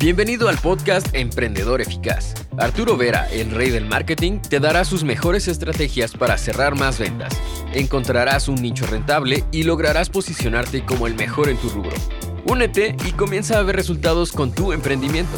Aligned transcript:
Bienvenido 0.00 0.48
al 0.48 0.56
podcast 0.58 1.12
Emprendedor 1.12 1.80
Eficaz. 1.80 2.34
Arturo 2.56 2.96
Vera, 2.96 3.28
el 3.32 3.50
rey 3.50 3.70
del 3.70 3.84
marketing, 3.84 4.38
te 4.38 4.60
dará 4.60 4.84
sus 4.84 5.02
mejores 5.02 5.48
estrategias 5.48 6.12
para 6.12 6.38
cerrar 6.38 6.76
más 6.76 7.00
ventas. 7.00 7.36
Encontrarás 7.74 8.46
un 8.46 8.62
nicho 8.62 8.86
rentable 8.86 9.42
y 9.50 9.64
lograrás 9.64 10.08
posicionarte 10.08 10.84
como 10.84 11.08
el 11.08 11.16
mejor 11.16 11.48
en 11.48 11.56
tu 11.56 11.68
rubro. 11.68 11.96
Únete 12.44 12.94
y 13.08 13.10
comienza 13.10 13.58
a 13.58 13.62
ver 13.64 13.74
resultados 13.74 14.30
con 14.30 14.52
tu 14.52 14.72
emprendimiento. 14.72 15.36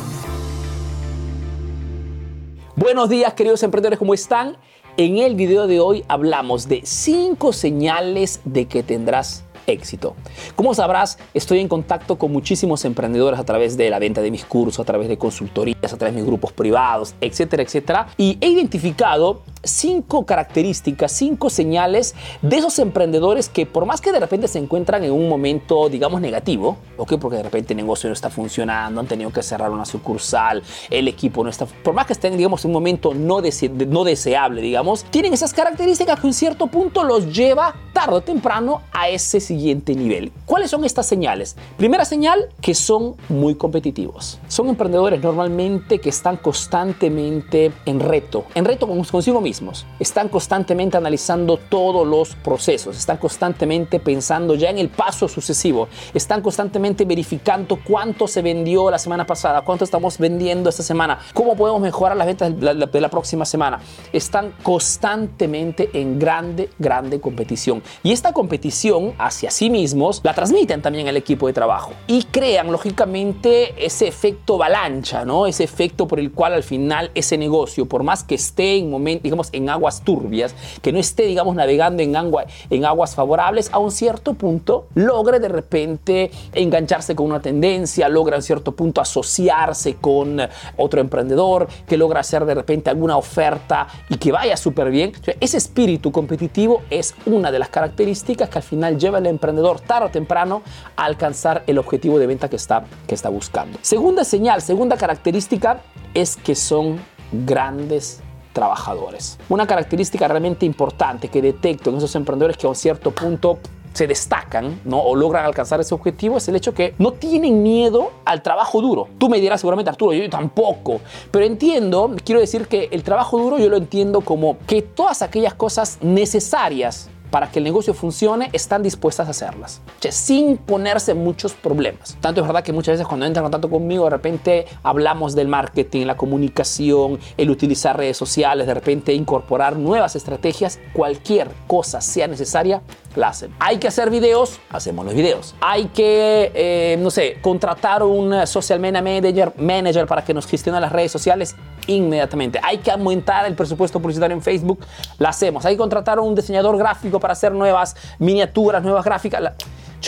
Buenos 2.76 3.08
días 3.08 3.32
queridos 3.32 3.62
emprendedores, 3.62 3.98
¿cómo 3.98 4.12
están? 4.12 4.58
En 4.98 5.16
el 5.16 5.36
video 5.36 5.68
de 5.68 5.80
hoy 5.80 6.04
hablamos 6.06 6.68
de 6.68 6.82
5 6.84 7.54
señales 7.54 8.42
de 8.44 8.66
que 8.66 8.82
tendrás 8.82 9.42
éxito. 9.70 10.14
Como 10.56 10.74
sabrás, 10.74 11.18
estoy 11.34 11.60
en 11.60 11.68
contacto 11.68 12.18
con 12.18 12.32
muchísimos 12.32 12.84
emprendedores 12.84 13.38
a 13.40 13.44
través 13.44 13.76
de 13.76 13.90
la 13.90 13.98
venta 13.98 14.20
de 14.20 14.30
mis 14.30 14.44
cursos, 14.44 14.80
a 14.80 14.84
través 14.84 15.08
de 15.08 15.16
consultorías, 15.16 15.92
a 15.92 15.96
través 15.96 16.14
de 16.14 16.20
mis 16.20 16.26
grupos 16.26 16.52
privados, 16.52 17.14
etcétera, 17.20 17.62
etcétera. 17.62 18.08
Y 18.16 18.38
he 18.40 18.48
identificado 18.48 19.42
cinco 19.62 20.24
características, 20.24 21.12
cinco 21.12 21.50
señales 21.50 22.14
de 22.42 22.56
esos 22.56 22.78
emprendedores 22.78 23.48
que 23.48 23.66
por 23.66 23.86
más 23.86 24.00
que 24.00 24.12
de 24.12 24.20
repente 24.20 24.48
se 24.48 24.58
encuentran 24.58 25.04
en 25.04 25.12
un 25.12 25.28
momento, 25.28 25.88
digamos, 25.88 26.20
negativo, 26.20 26.78
¿ok? 26.96 27.14
Porque 27.20 27.36
de 27.36 27.42
repente 27.42 27.74
el 27.74 27.78
negocio 27.78 28.08
no 28.08 28.14
está 28.14 28.30
funcionando, 28.30 29.00
han 29.00 29.06
tenido 29.06 29.30
que 29.32 29.42
cerrar 29.42 29.70
una 29.70 29.84
sucursal, 29.84 30.62
el 30.88 31.08
equipo 31.08 31.44
no 31.44 31.50
está, 31.50 31.66
por 31.66 31.94
más 31.94 32.06
que 32.06 32.14
estén, 32.14 32.36
digamos, 32.36 32.64
en 32.64 32.70
un 32.70 32.74
momento 32.74 33.14
no, 33.14 33.40
no 33.88 34.04
deseable, 34.04 34.62
digamos, 34.62 35.04
tienen 35.04 35.32
esas 35.34 35.52
características 35.52 36.20
que 36.20 36.26
en 36.26 36.32
cierto 36.32 36.66
punto 36.66 37.04
los 37.04 37.34
lleva 37.34 37.74
tarde 37.92 38.16
o 38.16 38.20
temprano 38.20 38.82
a 38.92 39.08
ese 39.08 39.40
siguiente 39.40 39.94
nivel. 39.94 40.32
¿Cuáles 40.46 40.70
son 40.70 40.84
estas 40.84 41.06
señales? 41.06 41.56
Primera 41.76 42.04
señal, 42.04 42.48
que 42.60 42.74
son 42.74 43.16
muy 43.28 43.54
competitivos. 43.54 44.38
Son 44.48 44.68
emprendedores 44.68 45.22
normalmente 45.22 45.98
que 45.98 46.08
están 46.08 46.36
constantemente 46.36 47.72
en 47.84 48.00
reto, 48.00 48.44
en 48.54 48.64
reto 48.64 48.86
consigo 48.86 49.40
mismo 49.40 49.49
están 49.98 50.28
constantemente 50.28 50.96
analizando 50.96 51.56
todos 51.56 52.06
los 52.06 52.36
procesos, 52.36 52.96
están 52.96 53.16
constantemente 53.16 53.98
pensando 53.98 54.54
ya 54.54 54.70
en 54.70 54.78
el 54.78 54.88
paso 54.88 55.28
sucesivo, 55.28 55.88
están 56.14 56.40
constantemente 56.42 57.04
verificando 57.04 57.78
cuánto 57.82 58.28
se 58.28 58.42
vendió 58.42 58.90
la 58.90 58.98
semana 58.98 59.26
pasada, 59.26 59.62
cuánto 59.62 59.84
estamos 59.84 60.18
vendiendo 60.18 60.70
esta 60.70 60.82
semana, 60.82 61.18
cómo 61.34 61.56
podemos 61.56 61.80
mejorar 61.80 62.16
las 62.16 62.26
ventas 62.26 62.58
de 62.60 63.00
la, 63.00 63.10
próxima 63.10 63.44
semana. 63.44 63.80
Están 64.12 64.54
constantemente 64.62 65.90
en 65.94 66.18
grande, 66.18 66.70
grande 66.78 67.20
competición. 67.20 67.82
Y 68.02 68.12
esta 68.12 68.32
competición 68.32 69.14
hacia 69.18 69.50
sí 69.50 69.68
mismos 69.68 70.20
la 70.22 70.34
transmiten 70.34 70.80
también 70.80 71.08
al 71.08 71.16
equipo 71.16 71.46
de 71.48 71.52
trabajo 71.52 71.92
y 72.06 72.22
crean 72.24 72.70
lógicamente 72.70 73.84
ese 73.84 74.06
efecto 74.06 74.54
avalancha, 74.54 75.24
¿no? 75.24 75.46
Ese 75.46 75.64
efecto 75.64 76.06
por 76.06 76.20
el 76.20 76.30
cual 76.32 76.52
al 76.52 76.62
final 76.62 77.10
ese 77.14 77.36
negocio, 77.36 77.86
por 77.86 78.02
más 78.02 78.22
que 78.22 78.36
esté 78.36 78.76
en 78.76 78.90
momento, 78.90 79.26
en 79.52 79.68
aguas 79.70 80.02
turbias, 80.02 80.54
que 80.82 80.92
no 80.92 80.98
esté, 80.98 81.24
digamos, 81.24 81.54
navegando 81.54 82.02
en, 82.02 82.16
agua, 82.16 82.44
en 82.68 82.84
aguas 82.84 83.14
favorables, 83.14 83.70
a 83.72 83.78
un 83.78 83.90
cierto 83.90 84.34
punto 84.34 84.86
logre 84.94 85.40
de 85.40 85.48
repente 85.48 86.30
engancharse 86.52 87.14
con 87.14 87.26
una 87.26 87.40
tendencia, 87.40 88.08
logra 88.08 88.36
a 88.36 88.38
un 88.38 88.42
cierto 88.42 88.72
punto 88.72 89.00
asociarse 89.00 89.96
con 89.96 90.40
otro 90.76 91.00
emprendedor, 91.00 91.68
que 91.86 91.96
logra 91.96 92.20
hacer 92.20 92.44
de 92.44 92.54
repente 92.54 92.90
alguna 92.90 93.16
oferta 93.16 93.88
y 94.08 94.16
que 94.16 94.32
vaya 94.32 94.56
súper 94.56 94.90
bien. 94.90 95.12
ese 95.40 95.56
espíritu 95.56 96.12
competitivo 96.12 96.82
es 96.90 97.14
una 97.26 97.50
de 97.50 97.58
las 97.58 97.68
características 97.68 98.48
que 98.48 98.58
al 98.58 98.64
final 98.64 98.98
lleva 98.98 99.18
al 99.18 99.26
emprendedor 99.26 99.80
tarde 99.80 100.06
o 100.06 100.10
temprano 100.10 100.62
a 100.96 101.04
alcanzar 101.04 101.62
el 101.66 101.78
objetivo 101.78 102.18
de 102.18 102.26
venta 102.26 102.48
que 102.48 102.56
está, 102.56 102.84
que 103.06 103.14
está 103.14 103.28
buscando. 103.28 103.78
Segunda 103.82 104.24
señal, 104.24 104.62
segunda 104.62 104.96
característica 104.96 105.80
es 106.14 106.36
que 106.36 106.54
son 106.54 106.98
grandes 107.32 108.20
trabajadores. 108.52 109.38
Una 109.48 109.66
característica 109.66 110.28
realmente 110.28 110.66
importante 110.66 111.28
que 111.28 111.42
detecto 111.42 111.90
en 111.90 111.96
esos 111.96 112.14
emprendedores 112.16 112.56
que 112.56 112.66
a 112.66 112.70
un 112.70 112.76
cierto 112.76 113.10
punto 113.10 113.58
se 113.92 114.06
destacan 114.06 114.80
¿no? 114.84 115.00
o 115.00 115.16
logran 115.16 115.44
alcanzar 115.44 115.80
ese 115.80 115.94
objetivo 115.94 116.36
es 116.36 116.48
el 116.48 116.56
hecho 116.56 116.72
que 116.72 116.94
no 116.98 117.12
tienen 117.12 117.62
miedo 117.62 118.12
al 118.24 118.42
trabajo 118.42 118.80
duro. 118.80 119.08
Tú 119.18 119.28
me 119.28 119.40
dirás 119.40 119.60
seguramente, 119.60 119.90
Arturo, 119.90 120.12
yo 120.12 120.28
tampoco. 120.30 121.00
Pero 121.30 121.44
entiendo, 121.44 122.14
quiero 122.24 122.40
decir 122.40 122.68
que 122.68 122.88
el 122.92 123.02
trabajo 123.02 123.38
duro 123.38 123.58
yo 123.58 123.68
lo 123.68 123.76
entiendo 123.76 124.20
como 124.20 124.58
que 124.66 124.82
todas 124.82 125.22
aquellas 125.22 125.54
cosas 125.54 125.98
necesarias 126.00 127.08
para 127.30 127.50
que 127.50 127.58
el 127.58 127.64
negocio 127.64 127.94
funcione, 127.94 128.50
están 128.52 128.82
dispuestas 128.82 129.28
a 129.28 129.30
hacerlas, 129.30 129.80
sin 130.10 130.56
ponerse 130.56 131.14
muchos 131.14 131.52
problemas. 131.52 132.16
Tanto 132.20 132.40
es 132.40 132.46
verdad 132.46 132.62
que 132.62 132.72
muchas 132.72 132.94
veces 132.94 133.06
cuando 133.06 133.26
entran 133.26 133.44
en 133.44 133.50
contacto 133.50 133.70
conmigo, 133.70 134.04
de 134.04 134.10
repente 134.10 134.66
hablamos 134.82 135.34
del 135.34 135.48
marketing, 135.48 136.06
la 136.06 136.16
comunicación, 136.16 137.18
el 137.36 137.50
utilizar 137.50 137.96
redes 137.96 138.16
sociales, 138.16 138.66
de 138.66 138.74
repente 138.74 139.12
incorporar 139.14 139.76
nuevas 139.76 140.16
estrategias, 140.16 140.78
cualquier 140.92 141.50
cosa 141.66 142.00
sea 142.00 142.26
necesaria, 142.26 142.82
la 143.16 143.28
hacen. 143.28 143.52
Hay 143.58 143.78
que 143.78 143.88
hacer 143.88 144.10
videos, 144.10 144.60
hacemos 144.70 145.04
los 145.04 145.14
videos. 145.14 145.54
Hay 145.60 145.86
que, 145.86 146.52
eh, 146.54 146.96
no 147.00 147.10
sé, 147.10 147.38
contratar 147.40 148.02
un 148.02 148.46
social 148.46 148.78
media 148.78 149.02
manager, 149.02 149.52
manager 149.56 150.06
para 150.06 150.24
que 150.24 150.34
nos 150.34 150.46
gestione 150.46 150.80
las 150.80 150.92
redes 150.92 151.10
sociales, 151.10 151.56
inmediatamente. 151.86 152.60
Hay 152.62 152.78
que 152.78 152.90
aumentar 152.90 153.46
el 153.46 153.54
presupuesto 153.54 154.00
publicitario 154.00 154.36
en 154.36 154.42
Facebook, 154.42 154.80
lo 155.18 155.28
hacemos. 155.28 155.64
Hay 155.64 155.74
que 155.74 155.78
contratar 155.78 156.18
un 156.20 156.34
diseñador 156.34 156.76
gráfico 156.76 157.19
para 157.20 157.32
hacer 157.32 157.52
nuevas 157.52 157.94
miniaturas, 158.18 158.82
nuevas 158.82 159.04
gráficas. 159.04 159.52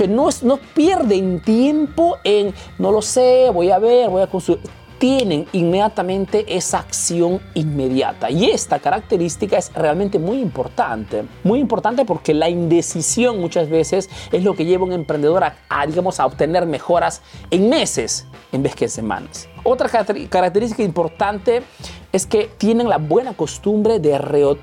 no, 0.09 0.29
no 0.43 0.57
pierden 0.75 1.41
tiempo 1.43 2.17
en, 2.25 2.55
no 2.79 2.91
lo 2.91 3.03
sé, 3.03 3.51
voy 3.53 3.71
a 3.71 3.79
ver, 3.79 4.09
voy 4.09 4.23
a 4.23 4.27
construir 4.27 4.61
tienen 5.03 5.49
inmediatamente 5.51 6.45
esa 6.47 6.79
acción 6.79 7.41
inmediata. 7.55 8.31
Y 8.31 8.51
esta 8.51 8.79
característica 8.79 9.59
es 9.59 9.73
realmente 9.73 10.17
muy 10.21 10.39
importante. 10.39 11.25
Muy 11.43 11.59
importante 11.59 12.05
porque 12.05 12.33
la 12.33 12.49
indecisión 12.49 13.41
muchas 13.41 13.69
veces 13.69 14.09
es 14.31 14.45
lo 14.45 14.55
que 14.55 14.65
lleva 14.65 14.85
a 14.85 14.87
un 14.87 14.93
emprendedor 14.93 15.43
a, 15.43 15.87
digamos, 15.89 16.21
a 16.21 16.27
obtener 16.27 16.67
mejoras 16.67 17.21
en 17.51 17.69
meses 17.69 18.29
en 18.53 18.63
vez 18.63 18.77
que 18.77 18.85
en 18.85 18.91
semanas. 18.93 19.49
Otra 19.65 19.89
característica 19.89 20.83
importante 20.83 21.63
es 22.13 22.27
que 22.27 22.51
tienen 22.59 22.89
la 22.89 22.99
buena 22.99 23.33
costumbre 23.33 23.99
de, 23.99 24.11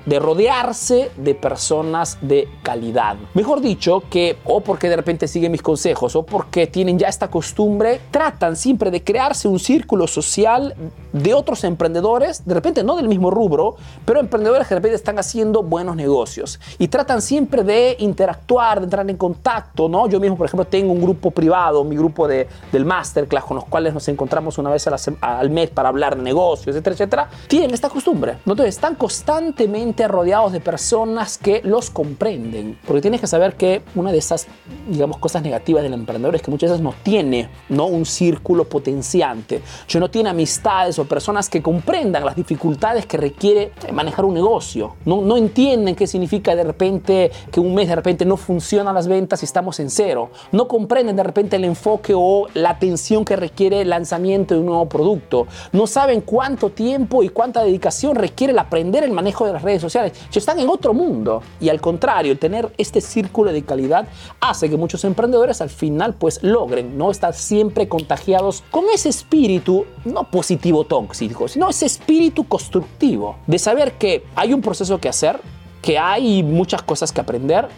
de, 0.06 0.18
rodearse 0.20 1.10
de 1.16 1.34
personas 1.34 2.16
de 2.20 2.48
calidad. 2.62 3.16
Mejor 3.34 3.60
dicho, 3.60 4.04
que 4.08 4.38
o 4.44 4.60
porque 4.60 4.88
de 4.88 4.96
repente 4.96 5.26
siguen 5.26 5.50
mis 5.50 5.62
consejos 5.62 6.14
o 6.14 6.22
porque 6.22 6.68
tienen 6.68 6.98
ya 6.98 7.08
esta 7.08 7.28
costumbre, 7.28 8.00
tratan 8.12 8.54
siempre 8.54 8.90
de 8.92 9.02
crearse 9.02 9.48
un 9.48 9.58
círculo 9.58 10.06
social 10.06 10.76
de 11.12 11.34
otros 11.34 11.64
emprendedores, 11.64 12.46
de 12.46 12.54
repente 12.54 12.84
no 12.84 12.94
del 12.94 13.08
mismo 13.08 13.32
rubro, 13.32 13.74
pero 14.04 14.20
emprendedores 14.20 14.68
que 14.68 14.74
de 14.74 14.78
repente 14.78 14.96
están 14.96 15.18
haciendo 15.18 15.64
buenos 15.64 15.96
negocios 15.96 16.60
y 16.78 16.86
tratan 16.86 17.20
siempre 17.20 17.64
de 17.64 17.96
interactuar, 17.98 18.78
de 18.78 18.84
entrar 18.84 19.10
en 19.10 19.16
contacto, 19.16 19.88
¿no? 19.88 20.08
Yo 20.08 20.20
mismo, 20.20 20.36
por 20.36 20.46
ejemplo, 20.46 20.66
tengo 20.66 20.92
un 20.92 21.00
grupo 21.00 21.32
privado, 21.32 21.82
mi 21.82 21.96
grupo 21.96 22.28
de, 22.28 22.46
del 22.70 22.84
masterclass 22.84 23.44
con 23.44 23.56
los 23.56 23.64
cuales 23.64 23.92
nos 23.92 24.06
encontramos 24.06 24.56
una 24.58 24.70
vez 24.70 24.86
al 25.20 25.50
mes 25.50 25.70
para 25.70 25.88
hablar 25.88 26.16
de 26.16 26.22
negocios, 26.22 26.74
etcétera, 26.74 26.94
etcétera 26.94 27.30
tienen 27.48 27.72
esta 27.72 27.88
costumbre. 27.88 28.36
Entonces 28.38 28.74
están 28.74 28.94
constantemente 28.94 30.06
rodeados 30.08 30.52
de 30.52 30.60
personas 30.60 31.38
que 31.38 31.60
los 31.64 31.90
comprenden. 31.90 32.78
Porque 32.86 33.00
tienes 33.00 33.20
que 33.20 33.26
saber 33.26 33.54
que 33.54 33.82
una 33.94 34.12
de 34.12 34.18
esas, 34.18 34.46
digamos, 34.88 35.18
cosas 35.18 35.42
negativas 35.42 35.82
del 35.82 35.94
emprendedor 35.94 36.34
es 36.34 36.42
que 36.42 36.50
muchas 36.50 36.70
veces 36.70 36.82
no 36.82 36.94
tiene 37.02 37.48
¿no? 37.68 37.86
un 37.86 38.04
círculo 38.04 38.64
potenciante. 38.64 39.62
Yo 39.88 40.00
no 40.00 40.10
tiene 40.10 40.30
amistades 40.30 40.98
o 40.98 41.04
personas 41.04 41.48
que 41.48 41.62
comprendan 41.62 42.24
las 42.24 42.36
dificultades 42.36 43.06
que 43.06 43.16
requiere 43.16 43.72
manejar 43.92 44.24
un 44.24 44.34
negocio. 44.34 44.96
No, 45.04 45.22
no 45.22 45.36
entienden 45.36 45.96
qué 45.96 46.06
significa 46.06 46.54
de 46.54 46.64
repente 46.64 47.30
que 47.50 47.60
un 47.60 47.74
mes 47.74 47.88
de 47.88 47.96
repente 47.96 48.24
no 48.24 48.36
funcionan 48.36 48.94
las 48.94 49.08
ventas 49.08 49.42
y 49.42 49.44
estamos 49.44 49.80
en 49.80 49.90
cero. 49.90 50.30
No 50.52 50.68
comprenden 50.68 51.16
de 51.16 51.22
repente 51.22 51.56
el 51.56 51.64
enfoque 51.64 52.12
o 52.16 52.46
la 52.54 52.70
atención 52.70 53.24
que 53.24 53.36
requiere 53.36 53.80
el 53.80 53.90
lanzamiento 53.90 54.54
de 54.54 54.60
un 54.60 54.66
nuevo 54.66 54.79
producto. 54.88 55.46
No 55.72 55.86
saben 55.86 56.20
cuánto 56.20 56.70
tiempo 56.70 57.22
y 57.22 57.28
cuánta 57.28 57.62
dedicación 57.62 58.16
requiere 58.16 58.52
el 58.52 58.58
aprender 58.58 59.04
el 59.04 59.12
manejo 59.12 59.46
de 59.46 59.52
las 59.52 59.62
redes 59.62 59.80
sociales. 59.80 60.12
Están 60.40 60.58
en 60.58 60.70
otro 60.70 60.94
mundo 60.94 61.42
y 61.60 61.68
al 61.68 61.82
contrario, 61.82 62.38
tener 62.38 62.72
este 62.78 63.02
círculo 63.02 63.52
de 63.52 63.62
calidad 63.62 64.08
hace 64.40 64.70
que 64.70 64.78
muchos 64.78 65.04
emprendedores 65.04 65.60
al 65.60 65.68
final 65.68 66.14
pues 66.14 66.42
logren 66.42 66.96
no 66.96 67.10
estar 67.10 67.34
siempre 67.34 67.88
contagiados 67.88 68.64
con 68.70 68.84
ese 68.92 69.10
espíritu 69.10 69.84
no 70.06 70.24
positivo 70.30 70.84
tóxico, 70.84 71.46
sino 71.46 71.68
ese 71.68 71.84
espíritu 71.84 72.48
constructivo 72.48 73.36
de 73.46 73.58
saber 73.58 73.92
que 73.98 74.24
hay 74.34 74.54
un 74.54 74.62
proceso 74.62 74.98
que 74.98 75.10
hacer, 75.10 75.38
que 75.82 75.98
hay 75.98 76.42
muchas 76.42 76.80
cosas 76.80 77.12
que 77.12 77.20
aprender 77.20 77.68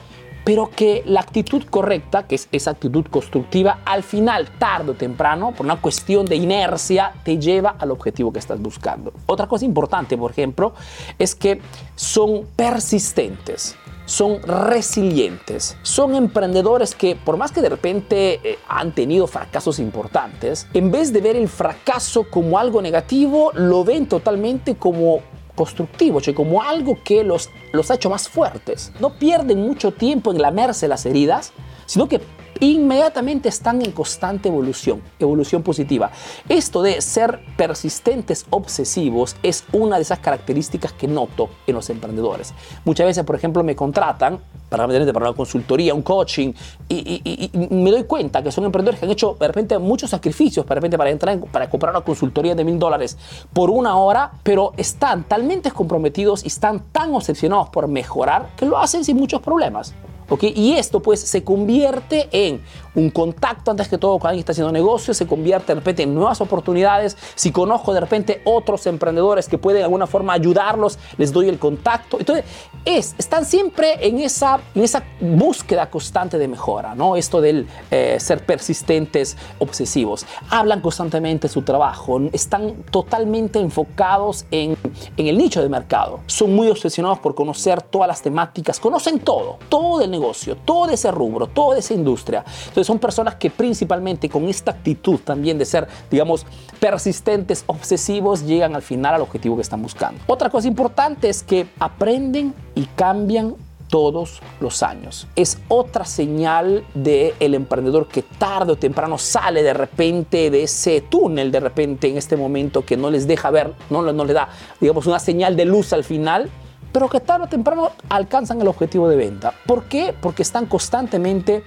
pero 0.45 0.71
que 0.71 1.03
la 1.07 1.21
actitud 1.21 1.63
correcta, 1.65 2.27
que 2.27 2.35
es 2.35 2.49
esa 2.53 2.73
actitud 2.73 3.05
constructiva, 3.07 3.81
al 3.85 4.03
final, 4.03 4.49
tarde 4.59 4.93
o 4.93 4.95
temprano, 4.95 5.53
por 5.53 5.67
una 5.67 5.81
cuestión 5.81 6.27
de 6.27 6.37
inercia, 6.37 7.13
te 7.25 7.39
lleva 7.39 7.77
al 7.79 7.91
objetivo 7.91 8.33
que 8.33 8.39
estás 8.39 8.61
buscando. 8.61 9.13
Otra 9.27 9.47
cosa 9.47 9.65
importante, 9.65 10.17
por 10.17 10.31
ejemplo, 10.31 10.75
es 11.19 11.35
que 11.35 11.61
son 11.95 12.47
persistentes 12.57 13.77
son 14.05 14.43
resilientes. 14.43 15.77
Son 15.83 16.15
emprendedores 16.15 16.95
que, 16.95 17.17
por 17.17 17.37
más 17.37 17.53
que 17.53 17.63
de 17.63 17.69
repente 17.69 18.41
eh, 18.43 18.59
han 18.69 18.93
tenido 18.93 19.27
fracasos 19.27 19.79
importantes, 19.79 20.67
en 20.75 20.91
vez 20.91 21.13
de 21.13 21.21
ver 21.21 21.37
el 21.37 21.49
fracaso 21.49 22.27
como 22.29 22.59
algo 22.59 22.83
negativo, 22.83 23.53
lo 23.55 23.85
ven 23.85 24.07
totalmente 24.07 24.75
como 24.75 25.21
constructivo, 25.55 26.21
como 26.35 26.63
algo 26.63 26.99
que 27.03 27.25
los, 27.25 27.51
los 27.73 27.91
ha 27.91 27.95
hecho 27.95 28.11
más 28.11 28.29
fuertes. 28.29 28.93
No 29.01 29.19
pierden 29.19 29.61
mucho 29.61 29.93
tiempo 29.93 30.33
en 30.33 30.41
lamerse 30.41 30.89
las 30.89 31.07
heridas, 31.07 31.53
sino 31.87 32.09
que 32.09 32.21
inmediatamente 32.67 33.49
están 33.49 33.83
en 33.83 33.93
constante 33.93 34.49
evolución, 34.49 35.03
evolución 35.19 35.63
positiva. 35.63 36.11
Esto 36.49 36.83
de 36.83 37.01
ser 37.01 37.41
persistentes 37.57 38.47
obsesivos 38.51 39.37
es 39.43 39.65
una 39.73 39.97
de 39.97 40.03
esas 40.03 40.21
características 40.21 40.93
que 40.93 41.09
noto 41.09 41.51
en 41.67 41.75
los 41.75 41.91
emprendedores. 41.91 42.55
Muchas 42.85 43.07
veces, 43.07 43.25
por 43.25 43.35
ejemplo, 43.35 43.65
me 43.65 43.75
contratan 43.75 44.39
para, 44.69 44.87
para 44.87 45.27
una 45.27 45.37
consultoría, 45.37 45.93
un 45.93 46.03
coaching, 46.03 46.53
y, 46.89 47.51
me 47.71 47.91
doy 47.91 48.05
cuenta 48.05 48.43
que 48.43 48.51
son 48.51 48.65
emprendedores 48.65 49.01
que 49.01 49.07
han 49.07 49.13
hecho 49.13 49.37
de 49.39 49.47
repente 49.47 49.79
muchos 49.79 50.11
sacrificios 50.11 50.65
para, 50.65 50.81
para 50.81 51.11
entrar 51.11 51.39
para 51.41 51.69
comprar 51.69 51.93
una 51.93 52.03
consultoría 52.03 52.55
de 52.55 52.65
mil 52.65 52.79
dólares 52.79 53.19
por 53.53 53.71
una 53.71 53.97
hora, 53.97 54.33
pero 54.43 54.73
están 54.77 55.25
talmente 55.25 55.71
comprometidos 55.73 56.45
y 56.45 56.47
están 56.47 56.81
tan 56.93 57.15
obsesionados 57.15 57.69
por 57.71 57.89
mejorar 57.89 58.51
que 58.57 58.67
lo 58.67 58.79
hacen 58.79 59.05
sin 59.05 59.17
muchos 59.17 59.43
problemas. 59.43 59.95
Y 60.41 60.73
esto 60.73 61.01
pues 61.01 61.21
se 61.21 61.45
convierte 61.45 62.29
en 62.33 62.61
un 62.95 63.11
contacto 63.11 63.71
antes 63.71 63.89
que 63.89 63.99
todo 63.99 64.19
con 64.19 64.29
alguien 64.29 64.41
está 64.41 64.53
haciendo 64.53 64.73
negocio, 64.73 65.15
se 65.15 65.27
convierte 65.27 65.69
de 65.69 65.77
repente 65.77 66.03
en 66.03 66.15
nuevas 66.15 66.41
oportunidades. 66.41 67.17
Si 67.35 67.53
conozco 67.53 67.95
de 67.95 68.01
repente 68.01 68.43
otros 68.45 68.87
emprendedores 68.87 69.49
que 69.49 69.59
pueden 69.59 69.81
de 69.81 69.85
alguna 69.85 70.07
forma 70.07 70.33
ayudarlos, 70.33 70.99
les 71.17 71.33
doy 71.33 71.49
el 71.49 71.59
contacto. 71.59 72.19
Entonces, 72.19 72.45
es, 72.85 73.15
están 73.19 73.45
siempre 73.45 74.07
en 74.07 74.19
esa, 74.19 74.61
en 74.75 74.83
esa 74.83 75.05
búsqueda 75.21 75.89
constante 75.89 76.39
de 76.39 76.49
mejora, 76.49 76.95
¿no? 76.95 77.17
Esto 77.17 77.41
del 77.41 77.67
eh, 77.91 78.19
ser 78.21 78.45
persistentes, 78.45 79.37
obsesivos. 79.59 80.27
Hablan 80.51 80.81
constantemente 80.81 81.49
de 81.49 81.53
su 81.53 81.63
trabajo, 81.63 82.21
están 82.33 82.75
totalmente 82.91 83.59
enfocados 83.59 84.45
en, 84.51 84.77
en 85.17 85.27
el 85.27 85.39
nicho 85.39 85.63
de 85.63 85.69
mercado. 85.69 86.21
Son 86.27 86.55
muy 86.55 86.69
obsesionados 86.69 87.21
por 87.21 87.35
conocer 87.35 87.83
todas 87.83 88.09
las 88.09 88.23
temáticas, 88.23 88.81
conocen 88.81 89.21
todo, 89.21 89.59
todo 89.69 90.03
el 90.03 90.11
negocio, 90.11 90.57
todo 90.57 90.91
ese 90.91 91.11
rubro, 91.11 91.47
toda 91.47 91.79
esa 91.79 91.95
industria. 91.95 92.45
Entonces 92.69 92.82
son 92.85 92.99
personas 92.99 93.37
que 93.37 93.51
principalmente 93.51 94.29
con 94.29 94.49
esta 94.49 94.73
actitud 94.73 95.21
también 95.21 95.59
de 95.59 95.65
ser, 95.65 95.89
digamos, 96.11 96.47
persistentes, 96.81 97.65
obsesivos, 97.67 98.47
llegan 98.47 98.75
al 98.75 98.83
final 98.83 99.15
al 99.15 99.23
objetivo 99.23 99.57
que 99.57 99.63
están 99.63 99.83
buscando. 99.83 100.21
Otra 100.27 100.51
cosa 100.51 100.69
importante 100.69 101.29
es 101.29 101.43
que 101.43 101.69
aprenden 101.79 102.55
y 102.75 102.87
cambian 102.87 103.55
todos 103.93 104.41
los 104.59 104.83
años. 104.83 105.27
Es 105.37 105.59
otra 105.69 106.07
señal 106.07 106.83
del 106.95 107.35
el 107.41 107.55
emprendedor 107.55 108.09
que 108.09 108.23
tarde 108.23 108.73
o 108.73 108.77
temprano 108.77 109.19
sale 109.19 109.63
de 109.63 109.75
repente 109.75 110.51
de 110.51 110.63
ese 110.63 111.03
túnel, 111.03 111.53
de 111.53 111.61
repente 111.61 112.09
en 112.09 112.17
este 112.17 112.39
momento 112.39 112.87
que 112.87 112.97
no 112.97 113.11
les 113.11 113.27
deja 113.27 113.51
ver, 113.51 113.75
no, 113.91 114.01
no 114.01 114.25
le 114.25 114.33
da, 114.33 114.49
digamos, 114.81 115.07
una 115.07 115.19
señal 115.19 115.57
de 115.57 115.67
luz 115.67 115.93
al 115.93 116.05
final 116.05 116.51
pero 116.93 117.09
que 117.09 117.21
tarde 117.21 117.47
o 117.47 117.49
temprano 117.49 117.91
alcanzan 118.09 118.61
el 118.61 118.69
objetivo 118.69 119.09
de 119.09 119.17
venta. 119.17 119.55
¿Por 119.67 119.85
qué? 119.85 120.15
Porque 120.21 120.43
están 120.43 120.67
constantemente 120.67 121.65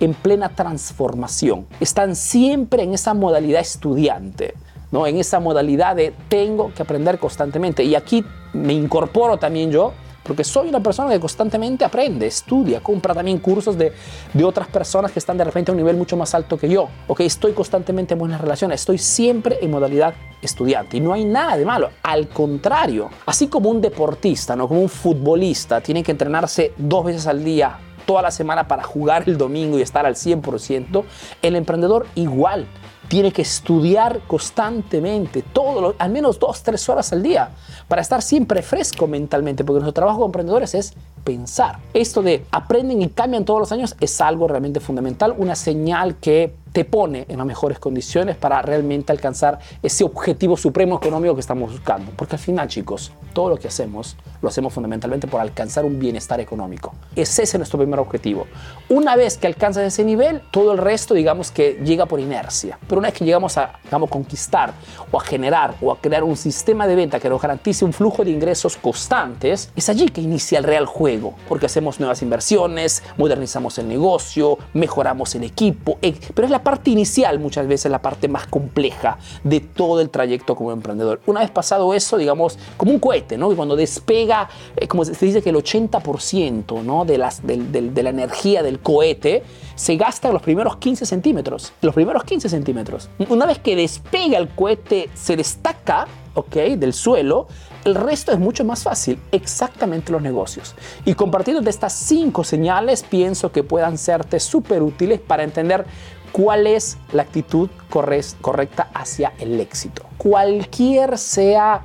en 0.00 0.14
plena 0.14 0.50
transformación. 0.50 1.66
Están 1.80 2.16
siempre 2.16 2.82
en 2.82 2.94
esa 2.94 3.14
modalidad 3.14 3.60
estudiante. 3.60 4.54
¿no? 4.92 5.04
en 5.06 5.16
esa 5.18 5.40
modalidad 5.40 5.96
de 5.96 6.14
tengo 6.28 6.72
que 6.72 6.82
aprender 6.82 7.18
constantemente. 7.18 7.82
Y 7.82 7.94
aquí 7.94 8.24
me 8.52 8.72
incorporo 8.72 9.36
también 9.36 9.70
yo 9.70 9.92
porque 10.26 10.42
soy 10.42 10.68
una 10.68 10.80
persona 10.80 11.10
que 11.10 11.20
constantemente 11.20 11.84
aprende, 11.84 12.26
estudia, 12.26 12.80
compra 12.80 13.14
también 13.14 13.38
cursos 13.38 13.78
de, 13.78 13.92
de 14.34 14.44
otras 14.44 14.66
personas 14.66 15.12
que 15.12 15.20
están 15.20 15.38
de 15.38 15.44
repente 15.44 15.70
a 15.70 15.72
un 15.72 15.76
nivel 15.76 15.96
mucho 15.96 16.16
más 16.16 16.34
alto 16.34 16.58
que 16.58 16.68
yo. 16.68 16.88
Ok, 17.06 17.20
estoy 17.20 17.52
constantemente 17.52 18.14
en 18.14 18.18
buenas 18.18 18.40
relaciones, 18.40 18.80
estoy 18.80 18.98
siempre 18.98 19.58
en 19.62 19.70
modalidad 19.70 20.14
estudiante 20.42 20.96
y 20.96 21.00
no 21.00 21.12
hay 21.12 21.24
nada 21.24 21.56
de 21.56 21.64
malo. 21.64 21.90
Al 22.02 22.28
contrario, 22.28 23.08
así 23.24 23.46
como 23.46 23.70
un 23.70 23.80
deportista, 23.80 24.56
¿no? 24.56 24.66
como 24.66 24.80
un 24.80 24.88
futbolista, 24.88 25.80
tiene 25.80 26.02
que 26.02 26.10
entrenarse 26.10 26.72
dos 26.76 27.04
veces 27.04 27.28
al 27.28 27.44
día 27.44 27.78
toda 28.06 28.22
la 28.22 28.30
semana 28.30 28.68
para 28.68 28.82
jugar 28.82 29.24
el 29.26 29.36
domingo 29.36 29.78
y 29.78 29.82
estar 29.82 30.06
al 30.06 30.14
100%, 30.14 31.04
el 31.42 31.56
emprendedor 31.56 32.06
igual 32.14 32.66
tiene 33.08 33.32
que 33.32 33.42
estudiar 33.42 34.20
constantemente, 34.26 35.42
todo 35.42 35.94
al 35.98 36.10
menos 36.10 36.38
dos, 36.38 36.62
tres 36.62 36.88
horas 36.88 37.12
al 37.12 37.22
día, 37.22 37.50
para 37.88 38.02
estar 38.02 38.22
siempre 38.22 38.62
fresco 38.62 39.06
mentalmente, 39.06 39.64
porque 39.64 39.80
nuestro 39.80 39.92
trabajo 39.92 40.18
como 40.18 40.26
emprendedores 40.26 40.74
es 40.74 40.94
pensar. 41.22 41.78
Esto 41.94 42.22
de 42.22 42.44
aprenden 42.50 43.02
y 43.02 43.08
cambian 43.08 43.44
todos 43.44 43.60
los 43.60 43.72
años 43.72 43.96
es 44.00 44.20
algo 44.20 44.48
realmente 44.48 44.80
fundamental, 44.80 45.34
una 45.36 45.54
señal 45.54 46.16
que 46.16 46.54
te 46.76 46.84
pone 46.84 47.24
en 47.30 47.38
las 47.38 47.46
mejores 47.46 47.78
condiciones 47.78 48.36
para 48.36 48.60
realmente 48.60 49.10
alcanzar 49.10 49.58
ese 49.82 50.04
objetivo 50.04 50.58
supremo 50.58 50.98
económico 50.98 51.34
que 51.34 51.40
estamos 51.40 51.72
buscando. 51.72 52.12
Porque 52.14 52.36
al 52.36 52.38
final, 52.38 52.68
chicos, 52.68 53.12
todo 53.32 53.48
lo 53.48 53.56
que 53.56 53.68
hacemos 53.68 54.14
lo 54.42 54.50
hacemos 54.50 54.74
fundamentalmente 54.74 55.26
por 55.26 55.40
alcanzar 55.40 55.86
un 55.86 55.98
bienestar 55.98 56.38
económico. 56.38 56.92
Ese 57.14 57.44
es 57.44 57.54
nuestro 57.56 57.78
primer 57.78 57.98
objetivo. 57.98 58.46
Una 58.90 59.16
vez 59.16 59.38
que 59.38 59.46
alcanzas 59.46 59.84
ese 59.84 60.04
nivel, 60.04 60.42
todo 60.50 60.72
el 60.72 60.78
resto, 60.78 61.14
digamos 61.14 61.50
que 61.50 61.80
llega 61.82 62.04
por 62.04 62.20
inercia. 62.20 62.78
Pero 62.86 62.98
una 62.98 63.08
vez 63.08 63.16
que 63.16 63.24
llegamos 63.24 63.56
a 63.56 63.78
digamos, 63.82 64.10
conquistar 64.10 64.74
o 65.10 65.18
a 65.18 65.24
generar 65.24 65.76
o 65.80 65.90
a 65.90 65.98
crear 65.98 66.24
un 66.24 66.36
sistema 66.36 66.86
de 66.86 66.94
venta 66.94 67.18
que 67.18 67.30
nos 67.30 67.40
garantice 67.40 67.86
un 67.86 67.94
flujo 67.94 68.22
de 68.22 68.32
ingresos 68.32 68.76
constantes, 68.76 69.70
es 69.74 69.88
allí 69.88 70.10
que 70.10 70.20
inicia 70.20 70.58
el 70.58 70.64
real 70.64 70.84
juego. 70.84 71.36
Porque 71.48 71.64
hacemos 71.64 72.00
nuevas 72.00 72.20
inversiones, 72.20 73.02
modernizamos 73.16 73.78
el 73.78 73.88
negocio, 73.88 74.58
mejoramos 74.74 75.34
el 75.34 75.44
equipo. 75.44 75.98
Eh, 76.02 76.14
pero 76.34 76.44
es 76.44 76.50
la 76.50 76.62
parte 76.66 76.90
inicial 76.90 77.38
muchas 77.38 77.68
veces 77.68 77.92
la 77.92 78.02
parte 78.02 78.26
más 78.26 78.48
compleja 78.48 79.18
de 79.44 79.60
todo 79.60 80.00
el 80.00 80.10
trayecto 80.10 80.56
como 80.56 80.72
emprendedor. 80.72 81.20
Una 81.26 81.38
vez 81.38 81.50
pasado 81.52 81.94
eso, 81.94 82.18
digamos, 82.18 82.58
como 82.76 82.90
un 82.90 82.98
cohete, 82.98 83.38
¿no? 83.38 83.52
Y 83.52 83.54
cuando 83.54 83.76
despega, 83.76 84.48
eh, 84.74 84.88
como 84.88 85.04
se 85.04 85.24
dice 85.24 85.42
que 85.42 85.50
el 85.50 85.54
80% 85.54 86.82
¿no? 86.82 87.04
de, 87.04 87.18
las, 87.18 87.46
de, 87.46 87.56
de, 87.56 88.02
la 88.02 88.10
energía 88.10 88.64
del 88.64 88.80
cohete 88.80 89.44
se 89.76 89.94
gasta 89.94 90.26
en 90.26 90.34
los 90.34 90.42
primeros 90.42 90.78
15 90.78 91.06
centímetros. 91.06 91.72
Los 91.82 91.94
primeros 91.94 92.24
15 92.24 92.48
centímetros. 92.48 93.10
Una 93.28 93.46
vez 93.46 93.60
que 93.60 93.76
despega 93.76 94.36
el 94.36 94.48
cohete, 94.48 95.08
se 95.14 95.36
destaca 95.36 96.08
¿ok? 96.34 96.56
del 96.76 96.92
suelo, 96.92 97.46
el 97.84 97.94
resto 97.94 98.32
es 98.32 98.40
mucho 98.40 98.64
más 98.64 98.82
fácil, 98.82 99.20
exactamente 99.30 100.10
los 100.10 100.20
negocios. 100.20 100.74
Y 101.04 101.14
compartiendo 101.14 101.70
estas 101.70 101.92
cinco 101.92 102.42
señales, 102.42 103.04
pienso 103.04 103.52
que 103.52 103.62
puedan 103.62 103.98
serte 103.98 104.40
súper 104.40 104.82
útiles 104.82 105.20
para 105.20 105.44
entender 105.44 105.86
cuál 106.36 106.66
es 106.66 106.98
la 107.14 107.22
actitud 107.22 107.70
correcta 107.88 108.90
hacia 108.92 109.32
el 109.38 109.58
éxito. 109.58 110.02
Cualquier 110.18 111.16
sea 111.16 111.80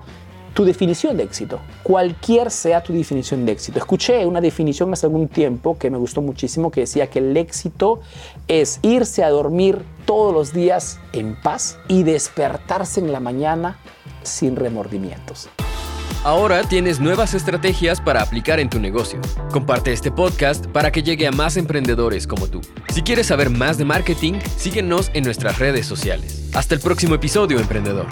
tu 0.53 0.65
definición 0.65 1.15
de 1.15 1.23
éxito, 1.23 1.61
cualquier 1.83 2.51
sea 2.51 2.83
tu 2.83 2.91
definición 2.91 3.45
de 3.45 3.53
éxito. 3.53 3.79
Escuché 3.79 4.25
una 4.25 4.41
definición 4.41 4.91
hace 4.91 5.05
algún 5.05 5.29
tiempo 5.29 5.77
que 5.77 5.89
me 5.89 5.97
gustó 5.97 6.21
muchísimo 6.21 6.69
que 6.69 6.81
decía 6.81 7.09
que 7.09 7.19
el 7.19 7.37
éxito 7.37 8.01
es 8.49 8.79
irse 8.81 9.23
a 9.23 9.29
dormir 9.29 9.85
todos 10.05 10.33
los 10.33 10.51
días 10.51 10.99
en 11.13 11.41
paz 11.41 11.77
y 11.87 12.03
despertarse 12.03 12.99
en 12.99 13.13
la 13.13 13.21
mañana 13.21 13.77
sin 14.23 14.57
remordimientos. 14.57 15.47
Ahora 16.23 16.63
tienes 16.63 16.99
nuevas 16.99 17.33
estrategias 17.33 17.99
para 18.01 18.21
aplicar 18.21 18.59
en 18.59 18.69
tu 18.69 18.79
negocio. 18.79 19.19
Comparte 19.51 19.91
este 19.91 20.11
podcast 20.11 20.67
para 20.67 20.91
que 20.91 21.03
llegue 21.03 21.27
a 21.27 21.31
más 21.31 21.57
emprendedores 21.57 22.27
como 22.27 22.47
tú. 22.47 22.61
Si 22.89 23.01
quieres 23.01 23.27
saber 23.27 23.49
más 23.49 23.77
de 23.77 23.85
marketing, 23.85 24.33
síguenos 24.57 25.11
en 25.13 25.23
nuestras 25.23 25.59
redes 25.59 25.85
sociales. 25.85 26.49
Hasta 26.53 26.75
el 26.75 26.81
próximo 26.81 27.15
episodio, 27.15 27.59
emprendedor. 27.59 28.07